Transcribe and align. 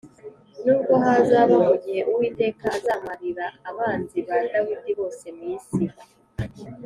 nubwo 0.63 0.93
hazaba 1.03 1.55
mu 1.67 1.75
gihe 1.83 2.01
Uwiteka 2.11 2.65
azamarira 2.77 3.45
abanzi 3.69 4.17
ba 4.27 4.37
Dawidi 4.51 4.91
bose 4.99 5.25
mu 5.37 5.43
isi. 5.57 5.83